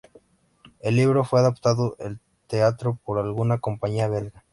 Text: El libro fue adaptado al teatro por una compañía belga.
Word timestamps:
El 0.79 0.95
libro 0.95 1.23
fue 1.23 1.41
adaptado 1.41 1.95
al 1.99 2.19
teatro 2.47 2.97
por 3.05 3.17
una 3.19 3.59
compañía 3.59 4.07
belga. 4.07 4.43